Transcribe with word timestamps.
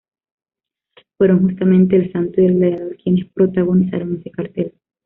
Fueron 1.15 1.43
justamente 1.47 1.95
El 1.95 2.11
Santo 2.11 2.41
y 2.41 2.45
El 2.45 2.55
Gladiador 2.55 2.97
quienes 2.97 3.29
protagonizaron 3.33 4.15
ese 4.15 4.31
cartel. 4.31 4.73